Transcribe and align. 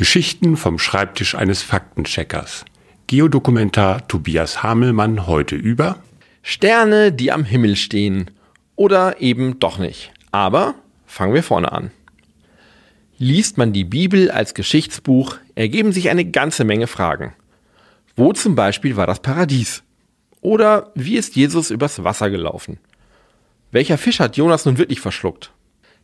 Geschichten 0.00 0.56
vom 0.56 0.78
Schreibtisch 0.78 1.34
eines 1.34 1.62
Faktencheckers. 1.62 2.64
Geodokumentar 3.06 4.08
Tobias 4.08 4.62
Hamelmann 4.62 5.26
heute 5.26 5.56
über 5.56 5.98
Sterne, 6.42 7.12
die 7.12 7.30
am 7.30 7.44
Himmel 7.44 7.76
stehen. 7.76 8.30
Oder 8.76 9.20
eben 9.20 9.58
doch 9.58 9.76
nicht. 9.76 10.10
Aber 10.32 10.74
fangen 11.04 11.34
wir 11.34 11.42
vorne 11.42 11.70
an. 11.72 11.90
Liest 13.18 13.58
man 13.58 13.74
die 13.74 13.84
Bibel 13.84 14.30
als 14.30 14.54
Geschichtsbuch, 14.54 15.36
ergeben 15.54 15.92
sich 15.92 16.08
eine 16.08 16.24
ganze 16.24 16.64
Menge 16.64 16.86
Fragen. 16.86 17.34
Wo 18.16 18.32
zum 18.32 18.54
Beispiel 18.54 18.96
war 18.96 19.06
das 19.06 19.20
Paradies? 19.20 19.82
Oder 20.40 20.92
wie 20.94 21.18
ist 21.18 21.36
Jesus 21.36 21.70
übers 21.70 22.02
Wasser 22.02 22.30
gelaufen? 22.30 22.78
Welcher 23.70 23.98
Fisch 23.98 24.18
hat 24.18 24.38
Jonas 24.38 24.64
nun 24.64 24.78
wirklich 24.78 25.02
verschluckt? 25.02 25.52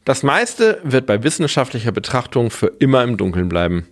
Das 0.07 0.23
meiste 0.23 0.79
wird 0.85 1.05
bei 1.07 1.25
wissenschaftlicher 1.25 1.91
Betrachtung 1.91 2.51
für 2.51 2.69
immer 2.79 3.03
im 3.03 3.17
Dunkeln 3.17 3.49
bleiben. 3.49 3.89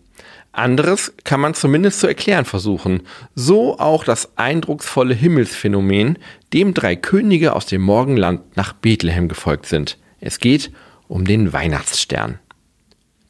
Anderes 0.52 1.12
kann 1.24 1.40
man 1.40 1.54
zumindest 1.54 1.98
zu 1.98 2.06
erklären 2.06 2.44
versuchen. 2.44 3.02
So 3.34 3.80
auch 3.80 4.04
das 4.04 4.38
eindrucksvolle 4.38 5.12
Himmelsphänomen, 5.12 6.20
dem 6.52 6.72
drei 6.72 6.94
Könige 6.94 7.52
aus 7.52 7.66
dem 7.66 7.82
Morgenland 7.82 8.56
nach 8.56 8.72
Bethlehem 8.74 9.26
gefolgt 9.26 9.66
sind. 9.66 9.98
Es 10.20 10.38
geht 10.38 10.70
um 11.08 11.24
den 11.24 11.52
Weihnachtsstern. 11.52 12.38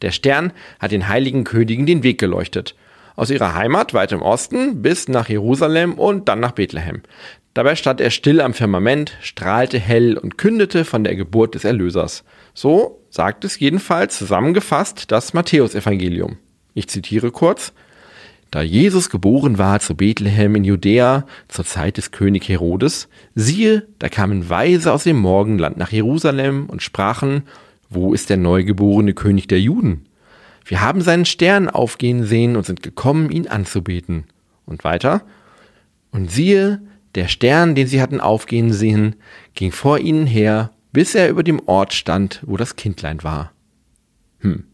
Der 0.02 0.10
Stern 0.10 0.52
hat 0.78 0.92
den 0.92 1.08
heiligen 1.08 1.44
Königen 1.44 1.86
den 1.86 2.02
Weg 2.02 2.18
geleuchtet. 2.18 2.74
Aus 3.16 3.30
ihrer 3.30 3.54
Heimat 3.54 3.94
weit 3.94 4.12
im 4.12 4.20
Osten 4.20 4.82
bis 4.82 5.08
nach 5.08 5.30
Jerusalem 5.30 5.94
und 5.94 6.28
dann 6.28 6.40
nach 6.40 6.52
Bethlehem. 6.52 7.00
Dabei 7.54 7.76
stand 7.76 8.00
er 8.00 8.10
still 8.10 8.40
am 8.40 8.52
Firmament, 8.52 9.16
strahlte 9.22 9.78
hell 9.78 10.18
und 10.18 10.36
kündete 10.38 10.84
von 10.84 11.04
der 11.04 11.14
Geburt 11.14 11.54
des 11.54 11.64
Erlösers. 11.64 12.24
So 12.52 13.00
sagt 13.10 13.44
es 13.44 13.60
jedenfalls 13.60 14.18
zusammengefasst 14.18 15.12
das 15.12 15.34
Matthäusevangelium. 15.34 16.38
Ich 16.74 16.88
zitiere 16.88 17.30
kurz. 17.30 17.72
Da 18.50 18.60
Jesus 18.62 19.08
geboren 19.08 19.58
war 19.58 19.80
zu 19.80 19.96
Bethlehem 19.96 20.56
in 20.56 20.64
Judäa 20.64 21.26
zur 21.48 21.64
Zeit 21.64 21.96
des 21.96 22.10
König 22.10 22.48
Herodes, 22.48 23.08
siehe, 23.34 23.86
da 23.98 24.08
kamen 24.08 24.48
Weise 24.48 24.92
aus 24.92 25.04
dem 25.04 25.18
Morgenland 25.18 25.76
nach 25.76 25.90
Jerusalem 25.90 26.66
und 26.66 26.82
sprachen, 26.82 27.44
wo 27.88 28.14
ist 28.14 28.30
der 28.30 28.36
neugeborene 28.36 29.14
König 29.14 29.48
der 29.48 29.60
Juden? 29.60 30.06
Wir 30.64 30.80
haben 30.80 31.02
seinen 31.02 31.24
Stern 31.24 31.68
aufgehen 31.68 32.24
sehen 32.24 32.56
und 32.56 32.64
sind 32.64 32.82
gekommen, 32.82 33.30
ihn 33.30 33.48
anzubeten. 33.48 34.24
Und 34.66 34.82
weiter. 34.82 35.22
Und 36.10 36.30
siehe, 36.30 36.80
der 37.14 37.28
Stern, 37.28 37.74
den 37.74 37.86
sie 37.86 38.00
hatten 38.00 38.20
aufgehen 38.20 38.72
sehen, 38.72 39.16
ging 39.54 39.72
vor 39.72 39.98
ihnen 39.98 40.26
her, 40.26 40.70
bis 40.92 41.14
er 41.14 41.28
über 41.28 41.42
dem 41.42 41.60
Ort 41.66 41.92
stand, 41.92 42.42
wo 42.46 42.56
das 42.56 42.76
Kindlein 42.76 43.22
war. 43.22 43.52
Hm, 44.40 44.64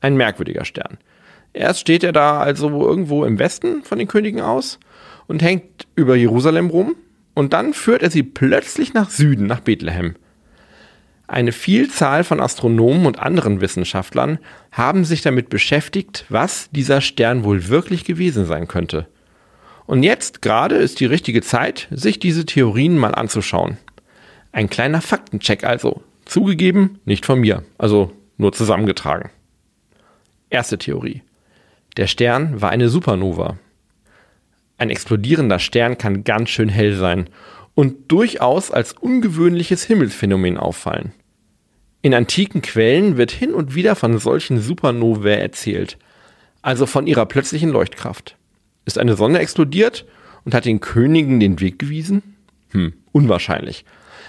ein 0.00 0.16
merkwürdiger 0.16 0.64
Stern. 0.64 0.98
Erst 1.52 1.80
steht 1.80 2.04
er 2.04 2.12
da 2.12 2.40
also 2.40 2.68
irgendwo 2.68 3.24
im 3.24 3.38
Westen 3.38 3.82
von 3.82 3.98
den 3.98 4.08
Königen 4.08 4.40
aus 4.40 4.78
und 5.26 5.42
hängt 5.42 5.86
über 5.94 6.16
Jerusalem 6.16 6.68
rum, 6.70 6.94
und 7.34 7.52
dann 7.52 7.72
führt 7.72 8.02
er 8.02 8.10
sie 8.10 8.24
plötzlich 8.24 8.94
nach 8.94 9.10
Süden, 9.10 9.46
nach 9.46 9.60
Bethlehem. 9.60 10.16
Eine 11.28 11.52
Vielzahl 11.52 12.24
von 12.24 12.40
Astronomen 12.40 13.06
und 13.06 13.20
anderen 13.20 13.60
Wissenschaftlern 13.60 14.40
haben 14.72 15.04
sich 15.04 15.22
damit 15.22 15.48
beschäftigt, 15.48 16.24
was 16.30 16.68
dieser 16.72 17.00
Stern 17.00 17.44
wohl 17.44 17.68
wirklich 17.68 18.04
gewesen 18.04 18.44
sein 18.44 18.66
könnte. 18.66 19.06
Und 19.88 20.02
jetzt 20.02 20.42
gerade 20.42 20.74
ist 20.74 21.00
die 21.00 21.06
richtige 21.06 21.40
Zeit, 21.40 21.88
sich 21.90 22.18
diese 22.18 22.44
Theorien 22.44 22.98
mal 22.98 23.14
anzuschauen. 23.14 23.78
Ein 24.52 24.68
kleiner 24.68 25.00
Faktencheck 25.00 25.64
also. 25.64 26.02
Zugegeben, 26.26 27.00
nicht 27.06 27.24
von 27.24 27.40
mir, 27.40 27.64
also 27.78 28.12
nur 28.36 28.52
zusammengetragen. 28.52 29.30
Erste 30.50 30.76
Theorie. 30.76 31.22
Der 31.96 32.06
Stern 32.06 32.60
war 32.60 32.68
eine 32.68 32.90
Supernova. 32.90 33.56
Ein 34.76 34.90
explodierender 34.90 35.58
Stern 35.58 35.96
kann 35.96 36.22
ganz 36.22 36.50
schön 36.50 36.68
hell 36.68 36.94
sein 36.94 37.30
und 37.74 38.12
durchaus 38.12 38.70
als 38.70 38.92
ungewöhnliches 38.92 39.84
Himmelsphänomen 39.84 40.58
auffallen. 40.58 41.12
In 42.02 42.12
antiken 42.12 42.60
Quellen 42.60 43.16
wird 43.16 43.30
hin 43.30 43.54
und 43.54 43.74
wieder 43.74 43.96
von 43.96 44.18
solchen 44.18 44.60
Supernovae 44.60 45.40
erzählt, 45.40 45.96
also 46.60 46.84
von 46.84 47.06
ihrer 47.06 47.24
plötzlichen 47.24 47.70
Leuchtkraft. 47.70 48.37
Ist 48.88 48.96
eine 48.96 49.16
Sonne 49.16 49.40
explodiert 49.40 50.06
und 50.46 50.54
hat 50.54 50.64
den 50.64 50.80
Königen 50.80 51.40
den 51.40 51.60
Weg 51.60 51.78
gewiesen? 51.78 52.22
Hm, 52.70 52.94
unwahrscheinlich. 53.12 53.84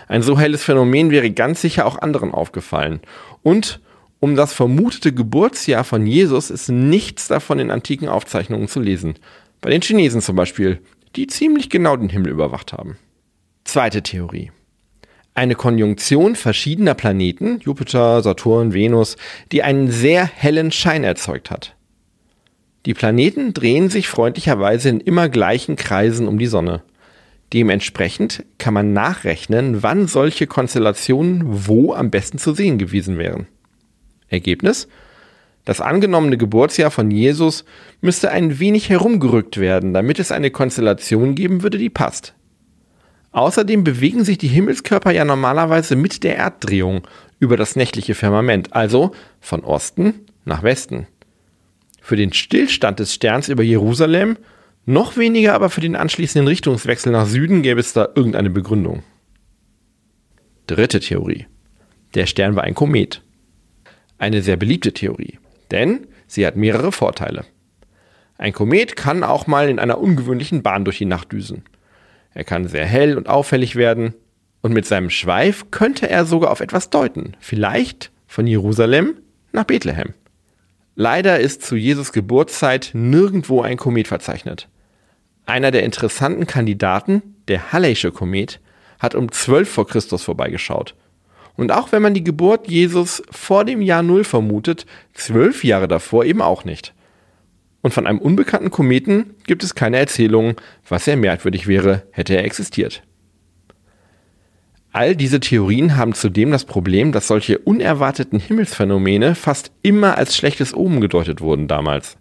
Ein 0.10 0.22
so 0.22 0.38
helles 0.38 0.66
Phänomen 0.66 1.12
wäre 1.12 1.32
ganz 1.32 1.62
sicher 1.62 1.86
auch 1.86 1.98
anderen 1.98 2.34
aufgefallen. 2.34 3.00
Und 3.42 3.80
um 4.20 4.36
das 4.36 4.52
vermutete 4.52 5.14
Geburtsjahr 5.14 5.86
von 5.86 6.06
Jesus 6.06 6.50
ist 6.50 6.68
nichts 6.68 7.30
davon 7.30 7.60
in 7.60 7.72
antiken 7.72 8.10
Aufzeichnungen 8.10 8.68
zu 8.68 8.82
lesen. 8.82 9.14
Bei 9.62 9.70
den 9.70 9.82
Chinesen 9.82 10.20
zum 10.20 10.36
Beispiel, 10.36 10.82
die 11.16 11.28
ziemlich 11.28 11.70
genau 11.70 11.96
den 11.96 12.10
Himmel 12.10 12.34
überwacht 12.34 12.74
haben. 12.74 12.98
Zweite 13.64 14.04
Theorie. 14.04 14.52
Eine 15.36 15.56
Konjunktion 15.56 16.36
verschiedener 16.36 16.96
Planeten, 16.96 17.62
Jupiter, 17.62 18.22
Saturn, 18.22 18.74
Venus, 18.74 19.16
die 19.54 19.64
einen 19.64 19.90
sehr 19.90 20.26
hellen 20.26 20.74
Schein 20.74 21.06
erzeugt 21.06 21.50
hat. 21.50 21.78
Die 22.90 22.96
Planeten 22.96 23.54
drehen 23.54 23.92
sich 23.92 24.08
freundlicherweise 24.08 24.90
in 24.90 25.00
immer 25.00 25.30
gleichen 25.30 25.76
Kreisen 25.76 26.28
um 26.28 26.40
die 26.40 26.48
Sonne. 26.48 26.82
Dementsprechend 27.54 28.44
kann 28.58 28.74
man 28.74 28.94
nachrechnen, 28.94 29.84
wann 29.84 30.08
solche 30.08 30.48
Konstellationen 30.48 31.44
wo 31.68 31.94
am 31.94 32.10
besten 32.10 32.40
zu 32.40 32.56
sehen 32.56 32.80
gewesen 32.80 33.20
wären. 33.20 33.46
Ergebnis? 34.28 34.88
Das 35.66 35.82
angenommene 35.82 36.36
Geburtsjahr 36.36 36.90
von 36.90 37.12
Jesus 37.12 37.64
müsste 38.02 38.32
ein 38.32 38.58
wenig 38.58 38.90
herumgerückt 38.90 39.60
werden, 39.60 39.94
damit 39.94 40.18
es 40.18 40.32
eine 40.32 40.50
Konstellation 40.50 41.36
geben 41.36 41.62
würde, 41.62 41.78
die 41.78 41.92
passt. 41.92 42.34
Außerdem 43.34 43.84
bewegen 43.84 44.26
sich 44.26 44.40
die 44.40 44.48
Himmelskörper 44.48 45.12
ja 45.12 45.26
normalerweise 45.26 45.96
mit 45.96 46.24
der 46.24 46.40
Erddrehung 46.40 47.08
über 47.38 47.56
das 47.56 47.76
nächtliche 47.76 48.16
Firmament, 48.16 48.74
also 48.74 49.12
von 49.40 49.64
Osten 49.64 50.26
nach 50.44 50.64
Westen. 50.64 51.06
Für 52.10 52.16
den 52.16 52.34
Stillstand 52.34 52.98
des 52.98 53.14
Sterns 53.14 53.50
über 53.50 53.62
Jerusalem, 53.62 54.40
noch 54.88 55.16
weniger 55.16 55.54
aber 55.54 55.70
für 55.70 55.80
den 55.80 55.96
anschließenden 55.96 56.48
Richtungswechsel 56.48 57.12
nach 57.12 57.28
Süden 57.28 57.62
gäbe 57.62 57.80
es 57.80 57.94
da 57.94 58.10
irgendeine 58.16 58.50
Begründung. 58.50 59.04
Dritte 60.66 61.02
Theorie. 61.02 61.46
Der 62.16 62.26
Stern 62.26 62.56
war 62.56 62.64
ein 62.64 62.74
Komet. 62.74 63.22
Eine 64.18 64.42
sehr 64.42 64.58
beliebte 64.58 64.92
Theorie, 64.92 65.38
denn 65.70 66.08
sie 66.26 66.48
hat 66.48 66.56
mehrere 66.56 66.92
Vorteile. 66.92 67.46
Ein 68.40 68.54
Komet 68.54 68.96
kann 68.96 69.24
auch 69.24 69.46
mal 69.46 69.70
in 69.70 69.78
einer 69.78 70.00
ungewöhnlichen 70.00 70.64
Bahn 70.64 70.86
durch 70.86 70.98
die 70.98 71.06
Nacht 71.06 71.32
düsen. 71.32 71.62
Er 72.34 72.44
kann 72.44 72.68
sehr 72.68 72.88
hell 72.88 73.18
und 73.18 73.30
auffällig 73.30 73.76
werden, 73.76 74.16
und 74.62 74.74
mit 74.74 74.88
seinem 74.88 75.12
Schweif 75.12 75.70
könnte 75.70 76.10
er 76.10 76.26
sogar 76.26 76.50
auf 76.50 76.60
etwas 76.60 76.90
deuten, 76.90 77.38
vielleicht 77.40 78.12
von 78.26 78.48
Jerusalem 78.48 79.14
nach 79.52 79.66
Bethlehem. 79.66 80.16
Leider 81.02 81.40
ist 81.40 81.62
zu 81.62 81.78
Jesus 81.78 82.12
Geburtszeit 82.12 82.90
nirgendwo 82.92 83.62
ein 83.62 83.78
Komet 83.78 84.10
verzeichnet. 84.10 84.68
Einer 85.46 85.72
der 85.72 85.84
interessanten 85.84 86.46
Kandidaten, 86.46 87.38
der 87.48 87.72
Halley'sche 87.72 88.12
Komet, 88.12 88.60
hat 89.00 89.16
um 89.16 89.32
12 89.32 89.70
vor 89.70 89.88
Christus 89.88 90.24
vorbeigeschaut. 90.24 90.96
Und 91.56 91.72
auch 91.72 91.94
wenn 91.94 92.02
man 92.02 92.16
die 92.16 92.24
Geburt 92.26 92.68
Jesus 92.68 93.24
vor 93.32 93.64
dem 93.64 93.82
Jahr 93.82 94.04
Null 94.04 94.26
vermutet, 94.26 94.86
zwölf 95.14 95.64
Jahre 95.64 95.88
davor 95.88 96.26
eben 96.26 96.42
auch 96.42 96.66
nicht. 96.66 96.94
Und 97.80 97.94
von 97.94 98.06
einem 98.06 98.20
unbekannten 98.20 98.70
Kometen 98.70 99.36
gibt 99.48 99.64
es 99.64 99.76
keine 99.76 100.00
Erzählungen, 100.00 100.58
was 100.86 101.06
sehr 101.06 101.16
merkwürdig 101.16 101.66
wäre, 101.66 102.04
hätte 102.12 102.36
er 102.36 102.44
existiert. 102.44 103.04
All 104.92 105.16
diese 105.16 105.40
Theorien 105.40 105.98
haben 105.98 106.14
zudem 106.14 106.52
das 106.52 106.66
Problem, 106.66 107.12
dass 107.12 107.28
solche 107.28 107.60
unerwarteten 107.60 108.40
Himmelsphänomene 108.40 109.36
fast 109.36 109.72
immer 109.84 110.18
als 110.18 110.36
schlechtes 110.36 110.74
Omen 110.74 111.00
gedeutet 111.00 111.42
wurden 111.42 111.68
damals. 111.68 112.18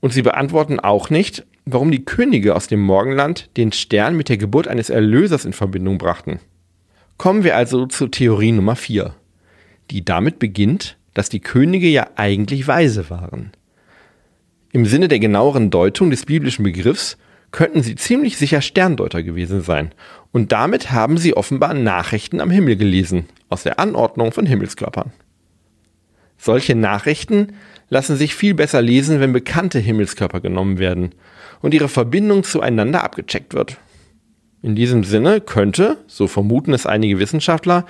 Und 0.00 0.12
sie 0.12 0.22
beantworten 0.22 0.78
auch 0.78 1.08
nicht, 1.08 1.46
warum 1.64 1.90
die 1.90 2.04
Könige 2.04 2.54
aus 2.54 2.66
dem 2.66 2.80
Morgenland 2.80 3.48
den 3.56 3.72
Stern 3.72 4.16
mit 4.16 4.28
der 4.28 4.36
Geburt 4.36 4.68
eines 4.68 4.90
Erlösers 4.90 5.46
in 5.46 5.54
Verbindung 5.54 5.96
brachten. 5.96 6.40
Kommen 7.16 7.44
wir 7.44 7.56
also 7.56 7.86
zu 7.86 8.08
Theorie 8.08 8.52
Nummer 8.52 8.76
4, 8.76 9.14
die 9.90 10.04
damit 10.04 10.38
beginnt, 10.38 10.98
dass 11.14 11.30
die 11.30 11.40
Könige 11.40 11.88
ja 11.88 12.08
eigentlich 12.16 12.66
weise 12.68 13.08
waren. 13.08 13.52
Im 14.72 14.84
Sinne 14.84 15.08
der 15.08 15.20
genaueren 15.20 15.70
Deutung 15.70 16.10
des 16.10 16.26
biblischen 16.26 16.64
Begriffs 16.64 17.16
könnten 17.54 17.84
sie 17.84 17.94
ziemlich 17.94 18.36
sicher 18.36 18.60
Sterndeuter 18.60 19.22
gewesen 19.22 19.62
sein. 19.62 19.92
Und 20.32 20.50
damit 20.50 20.90
haben 20.90 21.18
sie 21.18 21.36
offenbar 21.36 21.72
Nachrichten 21.72 22.40
am 22.40 22.50
Himmel 22.50 22.74
gelesen, 22.74 23.26
aus 23.48 23.62
der 23.62 23.78
Anordnung 23.78 24.32
von 24.32 24.44
Himmelskörpern. 24.44 25.12
Solche 26.36 26.74
Nachrichten 26.74 27.52
lassen 27.88 28.16
sich 28.16 28.34
viel 28.34 28.54
besser 28.54 28.82
lesen, 28.82 29.20
wenn 29.20 29.32
bekannte 29.32 29.78
Himmelskörper 29.78 30.40
genommen 30.40 30.80
werden 30.80 31.14
und 31.62 31.74
ihre 31.74 31.88
Verbindung 31.88 32.42
zueinander 32.42 33.04
abgecheckt 33.04 33.54
wird. 33.54 33.78
In 34.60 34.74
diesem 34.74 35.04
Sinne 35.04 35.40
könnte, 35.40 35.98
so 36.08 36.26
vermuten 36.26 36.72
es 36.72 36.86
einige 36.86 37.20
Wissenschaftler, 37.20 37.86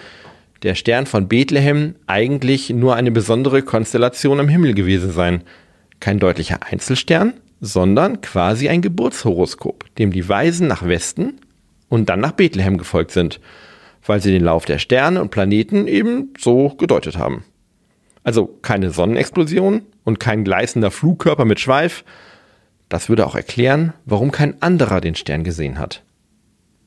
der 0.63 0.75
Stern 0.75 1.07
von 1.07 1.27
Bethlehem 1.27 1.95
eigentlich 2.07 2.69
nur 2.69 2.97
eine 2.97 3.11
besondere 3.11 3.63
Konstellation 3.63 4.41
am 4.41 4.49
Himmel 4.49 4.75
gewesen 4.75 5.11
sein– 5.11 5.43
Kein 6.01 6.19
deutlicher 6.19 6.59
Einzelstern, 6.63 7.33
sondern 7.65 8.21
quasi 8.21 8.69
ein 8.69 8.83
Geburtshoroskop, 8.83 9.87
dem 9.97 10.13
die 10.13 10.29
Weisen 10.29 10.67
nach 10.69 10.87
Westen 10.87 11.41
und 11.89 12.09
dann 12.09 12.21
nach 12.21 12.33
Bethlehem 12.33 12.77
gefolgt 12.77 13.11
sind, 13.11 13.41
weil 14.05 14.21
sie 14.21 14.33
den 14.33 14.45
Lauf 14.45 14.67
der 14.67 14.79
Sterne 14.79 15.21
und 15.23 15.31
Planeten 15.31 15.87
eben 15.87 16.35
so 16.39 16.69
gedeutet 16.69 17.17
haben. 17.17 17.45
Also 18.23 18.47
keine 18.63 18.91
Sonnenexplosion 18.91 19.83
und 20.05 20.21
kein 20.21 20.45
gleißender 20.45 20.91
Flugkörper 20.91 21.47
mit 21.47 21.59
Schweif. 21.59 22.05
Das 22.91 23.09
würde 23.09 23.27
auch 23.27 23.35
erklären, 23.35 23.95
warum 24.05 24.31
kein 24.31 24.61
anderer 24.61 25.01
den 25.01 25.15
Stern 25.15 25.43
gesehen 25.43 25.79
hat. 25.79 26.03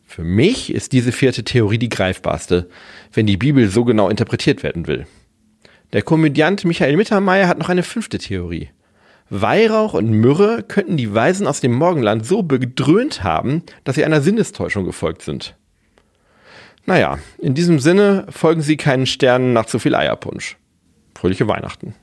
Für 0.05 0.23
mich 0.23 0.73
ist 0.73 0.93
diese 0.93 1.11
vierte 1.11 1.43
Theorie 1.43 1.79
die 1.79 1.89
greifbarste, 1.89 2.69
wenn 3.13 3.25
die 3.25 3.37
Bibel 3.37 3.67
so 3.67 3.83
genau 3.83 4.09
interpretiert 4.09 4.61
werden 4.63 4.87
will. 4.87 5.07
Der 5.93 6.01
Komödiant 6.03 6.65
Michael 6.65 6.97
Mittermeier 6.97 7.47
hat 7.47 7.57
noch 7.57 7.69
eine 7.69 7.83
fünfte 7.83 8.19
Theorie. 8.19 8.69
Weihrauch 9.29 9.93
und 9.93 10.09
Myrrhe 10.09 10.63
könnten 10.63 10.97
die 10.97 11.13
Weisen 11.13 11.47
aus 11.47 11.59
dem 11.59 11.73
Morgenland 11.73 12.25
so 12.25 12.43
bedröhnt 12.43 13.23
haben, 13.23 13.63
dass 13.83 13.95
sie 13.95 14.05
einer 14.05 14.21
Sinnestäuschung 14.21 14.85
gefolgt 14.85 15.21
sind. 15.21 15.55
Naja, 16.85 17.19
in 17.37 17.53
diesem 17.53 17.79
Sinne 17.79 18.25
folgen 18.29 18.61
sie 18.61 18.77
keinen 18.77 19.05
Sternen 19.05 19.51
nach 19.51 19.65
zu 19.65 19.79
viel 19.79 19.95
Eierpunsch. 19.95 20.55
Fröhliche 21.15 21.47
Weihnachten. 21.47 21.93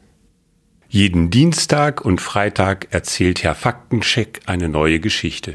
Jeden 0.89 1.31
Dienstag 1.31 2.05
und 2.05 2.21
Freitag 2.21 2.89
erzählt 2.91 3.43
Herr 3.43 3.55
Faktencheck 3.55 4.43
eine 4.47 4.69
neue 4.69 5.01
Geschichte. 5.01 5.55